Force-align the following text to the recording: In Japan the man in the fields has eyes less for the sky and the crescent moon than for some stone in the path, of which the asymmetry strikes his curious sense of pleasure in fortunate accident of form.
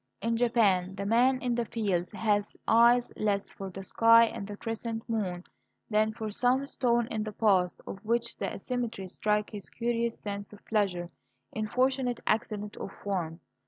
In 0.19 0.35
Japan 0.35 0.95
the 0.95 1.05
man 1.05 1.39
in 1.43 1.53
the 1.53 1.65
fields 1.65 2.11
has 2.13 2.57
eyes 2.67 3.13
less 3.17 3.51
for 3.51 3.69
the 3.69 3.83
sky 3.83 4.25
and 4.25 4.47
the 4.47 4.57
crescent 4.57 5.07
moon 5.07 5.43
than 5.91 6.11
for 6.11 6.31
some 6.31 6.65
stone 6.65 7.05
in 7.11 7.21
the 7.21 7.31
path, 7.31 7.79
of 7.85 7.99
which 8.03 8.35
the 8.37 8.51
asymmetry 8.51 9.07
strikes 9.07 9.51
his 9.53 9.69
curious 9.69 10.19
sense 10.19 10.51
of 10.53 10.65
pleasure 10.65 11.11
in 11.51 11.67
fortunate 11.67 12.19
accident 12.25 12.77
of 12.77 12.91
form. 12.91 13.41